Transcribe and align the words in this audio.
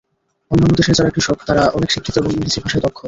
অন্যান্য 0.51 0.73
দেশের 0.77 0.95
যাঁরা 0.97 1.11
কৃষক, 1.11 1.37
তাঁরা 1.47 1.63
অনেক 1.69 1.89
শিক্ষিত 1.91 2.15
এবং 2.17 2.29
ইংরেজি 2.31 2.59
ভাষায় 2.63 2.83
দক্ষ। 2.85 2.99